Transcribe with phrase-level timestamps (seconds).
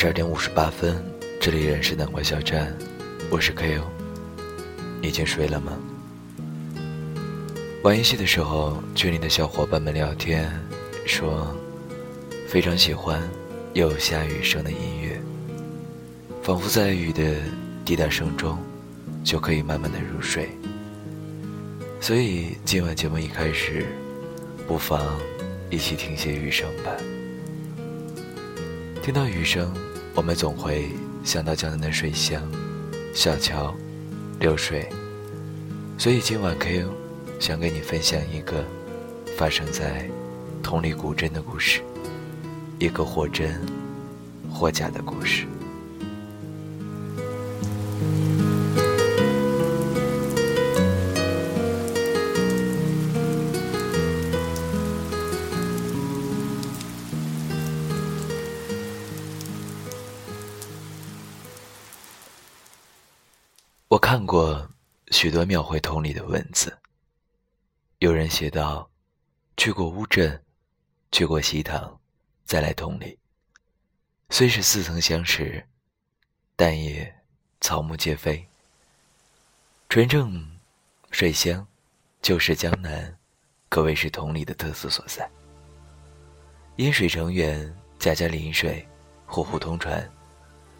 [0.00, 0.96] 十二点五十八分，
[1.38, 2.74] 这里仍是南瓜小站，
[3.30, 3.84] 我是 K.O。
[4.98, 5.78] 你已经睡了吗？
[7.82, 10.50] 玩游戏的时候，群里的小伙伴们聊天
[11.04, 11.54] 说，
[12.48, 13.20] 非常喜欢
[13.74, 15.20] 有下雨声的音乐，
[16.42, 17.34] 仿佛在雨的
[17.84, 18.56] 滴答声中，
[19.22, 20.48] 就可以慢慢的入睡。
[22.00, 23.84] 所以今晚节目一开始，
[24.66, 25.20] 不妨
[25.68, 26.90] 一起听些雨声吧。
[29.02, 29.74] 听到雨声，
[30.14, 30.90] 我们总会
[31.24, 32.42] 想到江南的水乡、
[33.14, 33.74] 小桥、
[34.38, 34.88] 流水，
[35.96, 36.90] 所以今晚 Q
[37.38, 38.64] 想跟你分享一个
[39.36, 40.08] 发生在
[40.62, 41.80] 同里古镇的故事，
[42.78, 43.60] 一个或真
[44.52, 45.46] 或假的故事。
[64.00, 64.68] 看过
[65.10, 66.76] 许多描绘同里的文字。
[67.98, 68.90] 有人写道
[69.58, 70.42] ：“去过乌镇，
[71.12, 72.00] 去过西塘，
[72.44, 73.16] 再来同里。
[74.30, 75.64] 虽是似曾相识，
[76.56, 77.14] 但也
[77.60, 78.44] 草木皆非。
[79.88, 80.58] 纯正
[81.10, 81.64] 水乡，
[82.22, 83.16] 旧时江南，
[83.68, 85.30] 可谓是同里的特色所在。
[86.76, 88.84] 因水成源，家家临水，
[89.26, 90.10] 户户通船，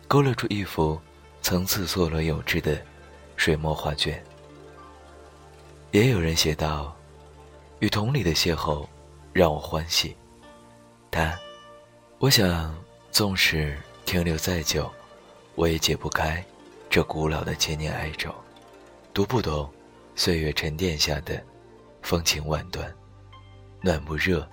[0.09, 0.99] 勾勒出一幅
[1.43, 2.83] 层次错落有致的。”
[3.41, 4.23] 水墨画卷，
[5.93, 6.95] 也有人写道
[7.81, 8.87] ：“与同里的邂逅，
[9.33, 10.15] 让我欢喜。
[11.11, 11.41] 他，
[12.19, 12.77] 我想，
[13.11, 14.93] 纵使停留再久，
[15.55, 16.45] 我也解不开
[16.91, 18.31] 这古老的千年哀愁，
[19.15, 19.73] 读不懂
[20.15, 21.43] 岁月沉淀下的
[22.03, 22.95] 风情万端，
[23.81, 24.47] 暖不热，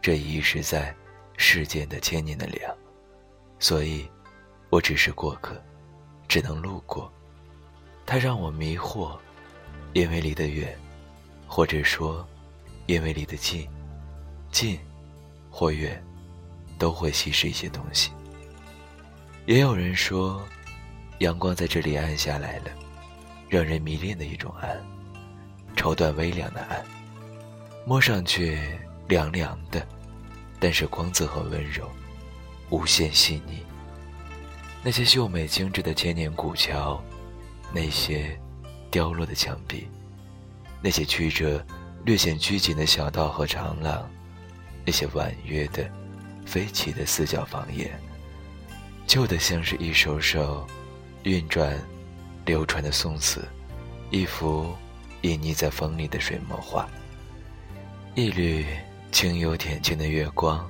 [0.00, 0.96] 这遗失在
[1.36, 2.74] 世间的千年的凉。
[3.58, 4.08] 所以，
[4.70, 5.62] 我只是过客，
[6.26, 7.12] 只能路过。”
[8.10, 9.16] 它让我迷惑，
[9.92, 10.76] 因为离得远，
[11.46, 12.26] 或者说，
[12.86, 13.68] 因为离得近，
[14.50, 14.76] 近
[15.48, 16.04] 或远，
[16.76, 18.10] 都会稀释一些东西。
[19.46, 20.42] 也有人说，
[21.20, 22.72] 阳光在这里暗下来了，
[23.48, 24.76] 让人迷恋的一种暗，
[25.76, 26.84] 绸缎微凉的暗，
[27.86, 28.58] 摸上去
[29.06, 29.86] 凉凉的，
[30.58, 31.88] 但是光泽和温柔，
[32.70, 33.64] 无限细腻。
[34.82, 37.00] 那些秀美精致的千年古桥。
[37.72, 38.38] 那些
[38.90, 39.88] 凋落的墙壁，
[40.82, 41.64] 那些曲折、
[42.04, 44.10] 略显拘谨的小道和长廊，
[44.84, 45.88] 那些婉约的、
[46.44, 47.90] 飞起的四角房檐，
[49.06, 50.66] 旧的像是一首首
[51.22, 51.78] 运转、
[52.44, 53.46] 流传的宋词，
[54.10, 54.74] 一幅
[55.22, 56.88] 隐匿在风里的水墨画，
[58.14, 58.66] 一缕
[59.12, 60.68] 清幽恬静的月光，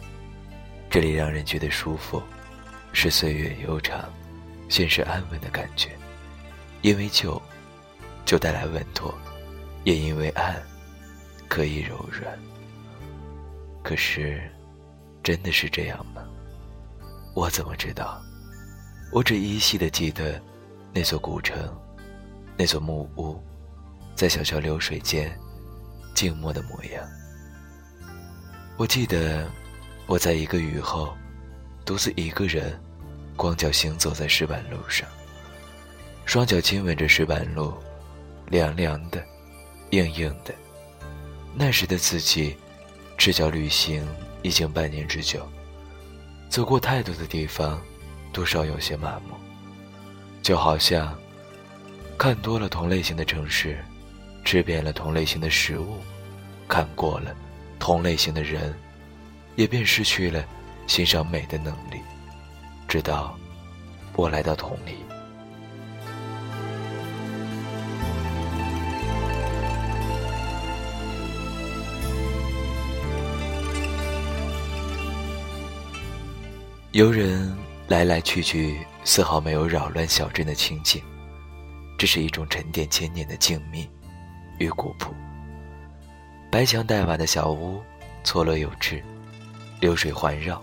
[0.90, 2.22] 这里让人觉得舒服，
[2.92, 4.12] 是岁月悠长、
[4.68, 5.90] 现实安稳的感觉。
[6.82, 7.40] 因为旧，
[8.24, 9.12] 就带来稳妥；
[9.84, 10.60] 也因为暗，
[11.48, 12.38] 可以柔软。
[13.82, 14.42] 可是，
[15.22, 16.22] 真的是这样吗？
[17.34, 18.20] 我怎么知道？
[19.12, 20.40] 我只依稀的记得，
[20.92, 21.56] 那座古城，
[22.56, 23.42] 那座木屋，
[24.14, 25.36] 在小桥流水间，
[26.14, 27.08] 静默的模样。
[28.76, 29.50] 我记得，
[30.06, 31.14] 我在一个雨后，
[31.84, 32.80] 独自一个人，
[33.36, 35.06] 光脚行走在石板路上。
[36.30, 37.74] 双脚亲吻着石板路，
[38.46, 39.20] 凉凉的，
[39.90, 40.54] 硬硬的。
[41.56, 42.56] 那时的自己，
[43.18, 44.06] 赤脚旅行
[44.42, 45.44] 已经半年之久，
[46.48, 47.82] 走过太多的地方，
[48.32, 49.34] 多少有些麻木。
[50.40, 51.18] 就好像
[52.16, 53.84] 看多了同类型的城市，
[54.44, 55.96] 吃遍了同类型的食物，
[56.68, 57.34] 看过了
[57.80, 58.72] 同类型的人，
[59.56, 60.44] 也便失去了
[60.86, 62.00] 欣赏美的能力。
[62.86, 63.36] 直到
[64.14, 64.94] 我来到同里。
[76.92, 77.56] 游人
[77.86, 81.00] 来来去去，丝毫没有扰乱小镇的清静。
[81.96, 83.86] 这是一种沉淀千年的静谧
[84.58, 85.14] 与古朴。
[86.50, 87.80] 白墙黛瓦的小屋，
[88.24, 89.00] 错落有致，
[89.78, 90.60] 流水环绕。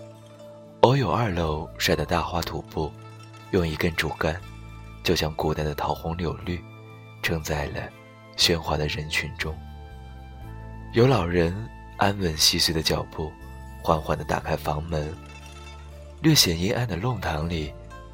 [0.82, 2.92] 偶有二楼晒的大花土布，
[3.52, 4.38] 用一根竹竿，
[5.02, 6.62] 就像古代的桃红柳绿，
[7.22, 7.88] 撑在了
[8.36, 9.56] 喧哗的人群中。
[10.92, 11.56] 有老人
[11.96, 13.32] 安稳细碎的脚步，
[13.82, 15.10] 缓缓地打开房门。
[16.20, 17.72] 略显阴暗的弄堂里，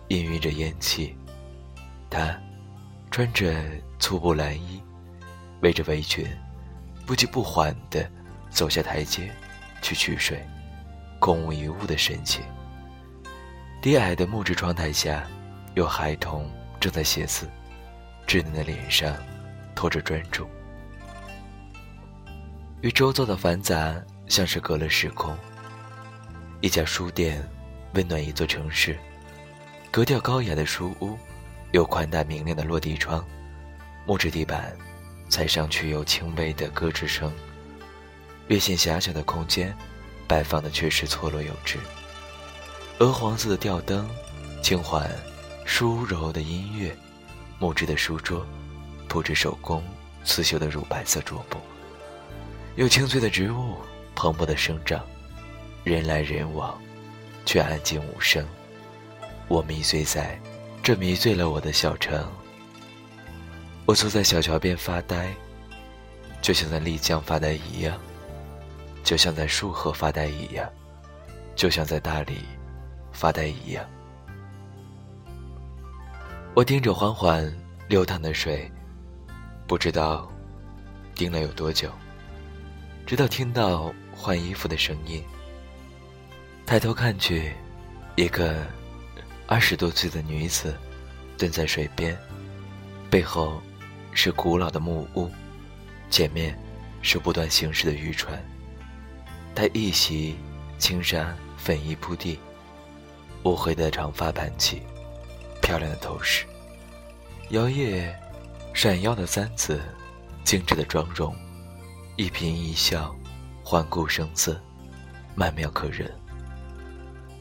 [0.09, 1.17] 氤氲着烟气。
[2.11, 2.39] 他
[3.11, 3.65] 穿着
[3.99, 4.83] 粗布蓝衣，
[5.63, 6.27] 围着围裙，
[7.07, 8.09] 不急不缓地
[8.51, 9.33] 走下台阶，
[9.81, 10.47] 去取水，
[11.19, 12.43] 空无一物的神情。
[13.81, 15.27] 低矮的木质窗台下，
[15.75, 17.49] 有孩童正在写字，
[18.27, 19.17] 稚嫩的脸上
[19.75, 20.47] 透着专注。
[22.83, 23.95] 与周遭的繁杂
[24.29, 25.35] 像是隔了时空。
[26.61, 27.43] 一家书店，
[27.95, 28.99] 温暖一座城市。
[29.91, 31.17] 格调高雅的书屋，
[31.73, 33.25] 有宽大明亮的落地窗，
[34.07, 34.77] 木质地板，
[35.29, 37.33] 踩上去有轻微的咯吱声。
[38.49, 39.75] 略显狭小的空间，
[40.27, 41.79] 摆放的却是错落有致。
[42.99, 44.09] 鹅黄色的吊灯，
[44.63, 45.11] 轻缓、
[45.65, 46.95] 舒柔的音乐，
[47.59, 48.45] 木质的书桌，
[49.09, 49.83] 布置手工
[50.25, 51.59] 刺绣的乳白色桌布。
[52.77, 53.77] 有青翠的植物
[54.17, 55.01] 蓬勃的生长，
[55.85, 56.77] 人来人往，
[57.45, 58.47] 却安静无声。
[59.49, 60.39] 我迷醉在
[60.83, 62.27] 这迷醉了我的小城。
[63.87, 65.33] 我坐在小桥边发呆，
[66.41, 67.99] 就像在丽江发呆一样，
[69.03, 70.69] 就像在束河发呆一样，
[71.55, 72.39] 就像在大理
[73.13, 73.85] 发呆一样。
[76.55, 77.55] 我盯着缓缓
[77.89, 78.71] 流淌的水，
[79.67, 80.27] 不知道
[81.15, 81.91] 盯了有多久。
[83.07, 85.23] 直到听到换衣服的声音，
[86.67, 87.53] 抬头看去，
[88.17, 88.67] 一个
[89.47, 90.75] 二十多岁的女子
[91.37, 92.17] 蹲在水边，
[93.11, 93.61] 背后
[94.13, 95.31] 是古老的木屋，
[96.09, 96.59] 前面
[97.03, 98.43] 是不断行驶的渔船。
[99.55, 100.37] 她一袭
[100.79, 102.39] 青衫，粉衣铺地，
[103.43, 104.83] 乌黑的长发盘起，
[105.61, 106.47] 漂亮的头饰，
[107.51, 108.11] 摇曳
[108.73, 109.83] 闪耀的簪子，
[110.45, 111.37] 精致的妆容。
[112.17, 113.15] 一颦一笑，
[113.63, 114.59] 环顾声色，
[115.35, 116.11] 曼妙可人。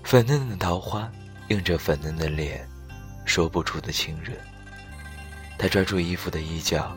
[0.03, 1.09] 粉嫩的桃花
[1.47, 2.67] 映着粉嫩的脸，
[3.25, 4.33] 说不出的亲热。
[5.57, 6.95] 他抓住衣服的衣角，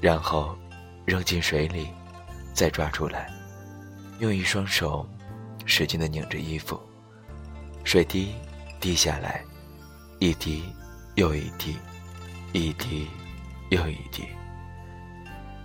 [0.00, 0.56] 然后
[1.04, 1.88] 扔进水里，
[2.52, 3.30] 再抓出来，
[4.18, 5.08] 用一双手
[5.64, 6.80] 使劲地拧着衣服。
[7.84, 8.34] 水滴
[8.80, 9.42] 滴下来，
[10.18, 10.64] 一滴
[11.14, 11.76] 又一滴，
[12.52, 13.08] 一滴
[13.70, 14.24] 又一滴。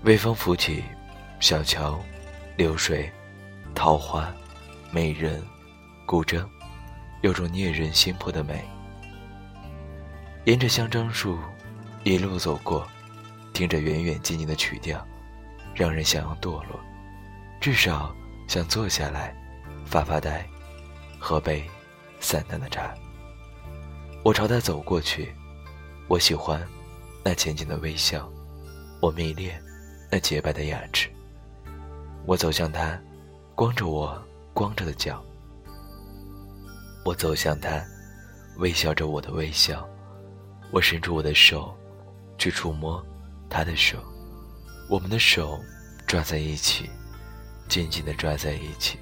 [0.04, 0.84] 微风拂起。
[1.40, 2.00] 小桥，
[2.56, 3.08] 流水，
[3.76, 4.34] 桃花，
[4.90, 5.40] 美人，
[6.04, 6.44] 古筝，
[7.28, 8.64] 有种虐人心魄的美。
[10.46, 11.38] 沿着香樟树
[12.06, 12.88] 一路走过，
[13.52, 15.06] 听着远远近近的曲调，
[15.76, 16.80] 让人想要堕落，
[17.60, 18.16] 至少
[18.48, 19.36] 想坐下来
[19.86, 20.48] 发发呆，
[21.20, 21.70] 喝杯
[22.22, 22.96] 散淡的茶。
[24.24, 25.36] 我朝他走过去，
[26.08, 26.66] 我喜欢
[27.26, 28.32] 那浅浅的微笑，
[29.02, 29.62] 我迷恋
[30.10, 31.10] 那洁白的牙齿。
[32.26, 32.98] 我走向他，
[33.54, 34.18] 光着我
[34.54, 35.22] 光着的脚。
[37.08, 37.82] 我走向他，
[38.58, 39.88] 微笑着我的微笑。
[40.72, 41.74] 我伸出我的手，
[42.38, 43.02] 去触摸
[43.50, 43.98] 他的手。
[44.90, 45.58] 我们的手
[46.06, 46.90] 抓在一起，
[47.70, 49.00] 紧紧地抓在一起。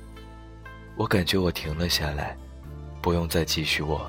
[0.95, 2.37] 我感觉我停了下来，
[3.01, 4.07] 不用再继续我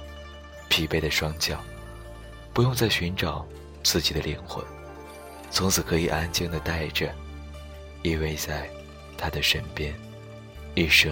[0.69, 1.58] 疲惫的双脚，
[2.52, 3.46] 不用再寻找
[3.82, 4.62] 自己的灵魂，
[5.50, 7.10] 从此可以安静地待着，
[8.02, 8.69] 依偎在。
[9.16, 9.94] 他的身边，
[10.75, 11.10] 一生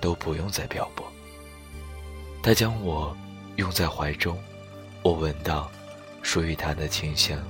[0.00, 0.83] 都不用再表。
[2.44, 3.16] 他将我
[3.56, 4.38] 拥在怀中，
[5.00, 5.72] 我闻到
[6.20, 7.42] 属于他的清香，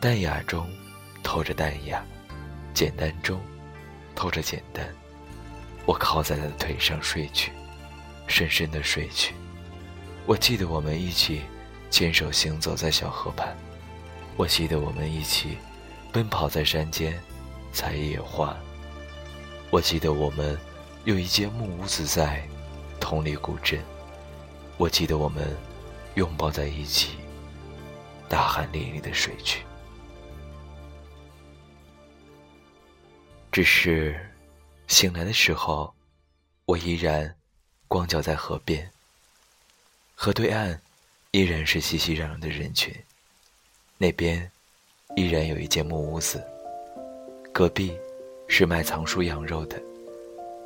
[0.00, 0.66] 淡雅中
[1.22, 2.02] 透着淡雅，
[2.72, 3.38] 简单中
[4.14, 4.88] 透着简单。
[5.84, 7.52] 我靠在他的腿上睡去，
[8.26, 9.34] 深深的睡去。
[10.24, 11.42] 我记得我们一起
[11.90, 13.54] 牵手行走在小河畔，
[14.34, 15.58] 我记得我们一起
[16.10, 17.20] 奔跑在山间
[17.70, 18.56] 采野花。
[19.70, 20.58] 我记得我们
[21.04, 22.42] 有一间木屋子在
[23.10, 23.82] 同里古镇，
[24.76, 25.56] 我记得我们
[26.14, 27.16] 拥抱在一起，
[28.28, 29.64] 大汗淋漓的睡去。
[33.50, 34.16] 只是
[34.86, 35.92] 醒来的时候，
[36.66, 37.34] 我依然
[37.88, 38.88] 光脚在河边，
[40.14, 40.80] 河对岸
[41.32, 42.94] 依然是熙熙攘攘的人群，
[43.98, 44.48] 那边
[45.16, 46.40] 依然有一间木屋子，
[47.52, 47.92] 隔壁。
[48.46, 49.80] 是卖藏书羊肉的，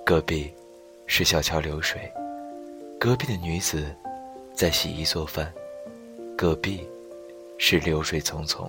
[0.07, 0.51] 隔壁
[1.07, 2.11] 是小桥流水，
[3.05, 3.95] 隔壁的女子
[4.55, 5.53] 在洗衣做饭，
[6.35, 6.89] 隔壁
[7.59, 8.67] 是流水匆匆，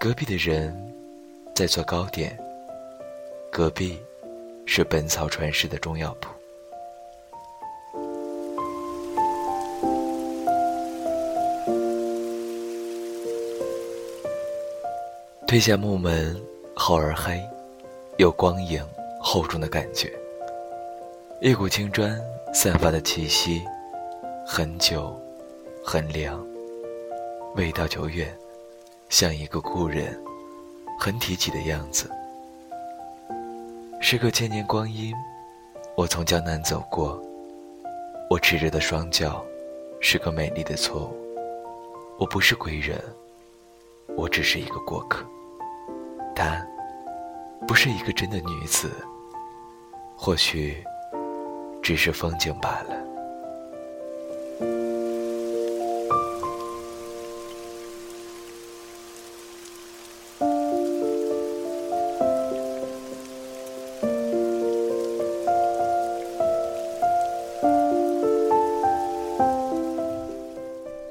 [0.00, 0.74] 隔壁的人
[1.54, 2.34] 在做糕点，
[3.52, 4.00] 隔壁
[4.64, 6.30] 是本草传世的中药铺。
[15.46, 16.42] 推下木门，
[16.74, 17.38] 好而黑。
[18.16, 18.82] 有光影
[19.20, 20.10] 厚重的感觉，
[21.40, 22.18] 一股青砖
[22.54, 23.62] 散发的气息，
[24.46, 25.20] 很久，
[25.84, 26.42] 很凉，
[27.56, 28.32] 味道久远，
[29.08, 30.18] 像一个故人，
[30.98, 32.08] 很提起的样子。
[34.00, 35.12] 时隔千年光阴，
[35.96, 37.20] 我从江南走过，
[38.30, 39.44] 我赤着的双脚，
[40.00, 41.16] 是个美丽的错误。
[42.16, 42.98] 我不是归人，
[44.16, 45.26] 我只是一个过客。
[46.34, 46.64] 她，
[47.66, 48.90] 不是一个真的女子，
[50.16, 50.82] 或许，
[51.84, 52.96] 只是风景罢了。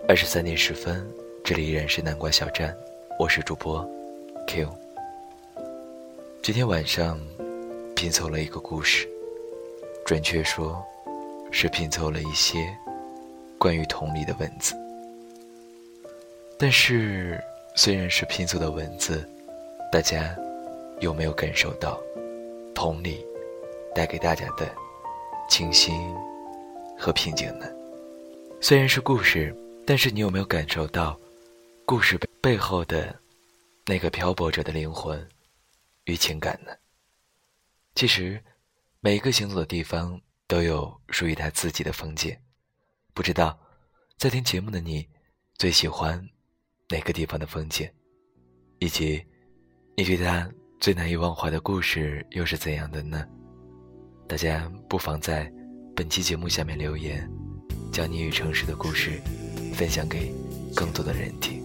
[0.08, 1.08] 二十三点十分，
[1.44, 2.76] 这里依然是南瓜小站，
[3.20, 3.88] 我是主播
[4.48, 4.68] Q。
[6.42, 7.20] 今天晚上
[7.96, 9.08] 拼凑了一个故事，
[10.14, 10.80] 准确说，
[11.52, 12.72] 是拼凑了一些
[13.58, 14.76] 关于同理的文字。
[16.56, 17.44] 但是，
[17.74, 19.28] 虽然是拼凑的文字，
[19.92, 20.38] 大家
[21.00, 22.00] 有没有感受到
[22.76, 23.26] 同理
[23.96, 24.72] 带给大家的
[25.50, 25.96] 清新
[26.96, 27.66] 和平静呢？
[28.62, 29.52] 虽然是故事。
[29.84, 31.20] 但是你有没有感受到，
[31.86, 33.14] 故事背后的
[33.86, 35.28] 那个漂泊者的灵魂
[36.06, 36.72] 与情感呢？
[37.96, 38.40] 其实，
[39.06, 40.18] 每一个行走的地方
[40.48, 42.34] 都有属于他自己的风景。
[43.14, 43.60] 不知道，
[44.18, 45.06] 在听节目的你，
[45.58, 46.26] 最喜欢
[46.88, 47.86] 哪个地方的风景？
[48.80, 49.22] 以及，
[49.98, 53.28] 你对他最难以忘怀的故事又是怎样的呢？
[54.26, 55.52] 大家不妨在
[55.94, 57.30] 本期节目下面留言，
[57.92, 59.22] 将你与城市的故事。
[59.74, 60.32] 分享给
[60.74, 61.62] 更多的人听。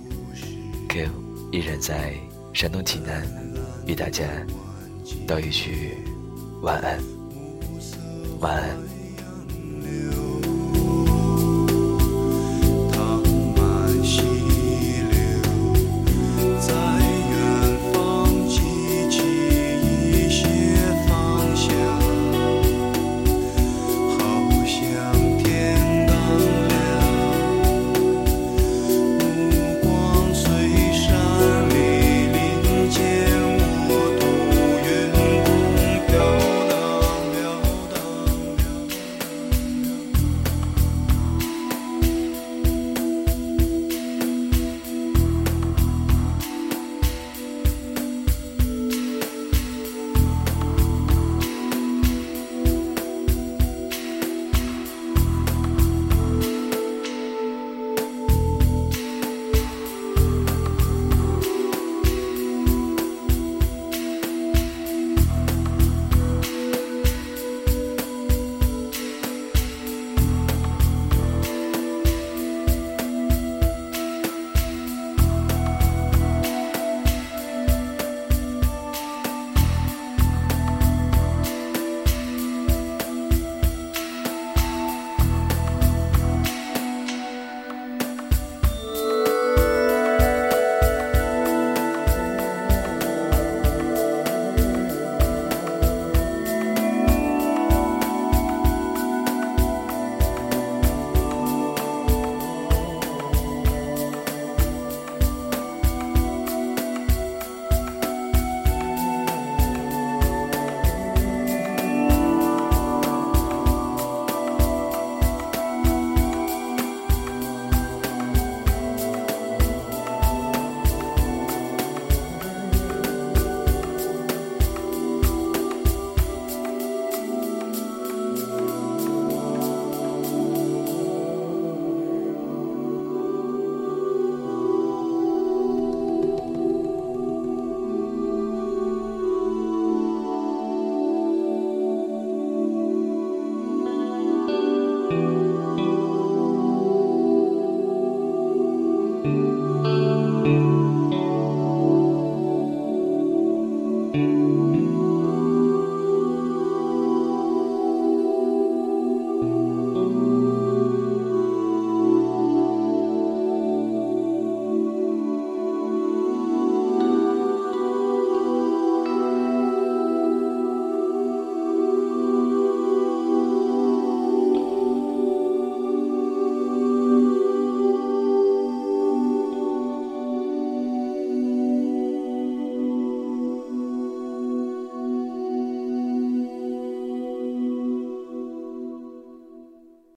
[0.88, 1.08] Q
[1.52, 2.14] 依然在
[2.52, 3.24] 山东济南，
[3.86, 4.24] 与大家
[5.24, 5.98] 道一句
[6.62, 6.98] 晚安，
[8.40, 8.87] 晚安。